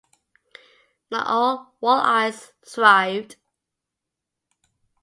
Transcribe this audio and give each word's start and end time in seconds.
Not 1.11 1.27
all 1.27 1.75
walleyes 1.79 2.53
thrived. 2.67 3.35